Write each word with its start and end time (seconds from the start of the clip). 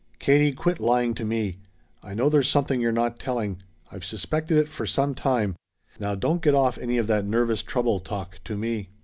"Katie, 0.17 0.51
quit 0.51 0.79
lying 0.79 1.13
to 1.13 1.23
me. 1.23 1.59
I 2.01 2.15
know 2.15 2.27
there's 2.27 2.49
something 2.49 2.81
you're 2.81 2.91
not 2.91 3.19
telling. 3.19 3.61
I've 3.91 4.03
suspected 4.03 4.57
it 4.57 4.67
for 4.67 4.87
some 4.87 5.13
time. 5.13 5.55
Now 5.99 6.15
don't 6.15 6.41
get 6.41 6.55
off 6.55 6.79
any 6.79 6.97
of 6.97 7.05
that 7.05 7.23
'nervous 7.23 7.61
trouble' 7.61 7.99
talk 7.99 8.39
to 8.45 8.57
me!" 8.57 8.89